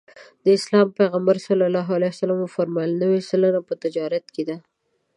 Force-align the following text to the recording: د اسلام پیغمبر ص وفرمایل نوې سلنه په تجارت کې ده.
د 0.43 0.45
اسلام 0.57 0.87
پیغمبر 0.99 1.35
ص 2.17 2.19
وفرمایل 2.43 2.91
نوې 3.03 3.19
سلنه 3.29 3.59
په 3.67 3.73
تجارت 3.83 4.25
کې 4.33 4.43
ده. 4.49 4.57